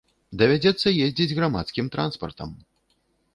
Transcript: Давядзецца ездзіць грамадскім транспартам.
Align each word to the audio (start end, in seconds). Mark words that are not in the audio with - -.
Давядзецца 0.41 0.93
ездзіць 1.07 1.35
грамадскім 1.41 1.93
транспартам. 1.97 2.57